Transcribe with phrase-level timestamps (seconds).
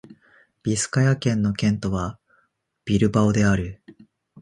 [0.63, 2.17] ビスカヤ県の県都は
[2.85, 3.83] ビルバオである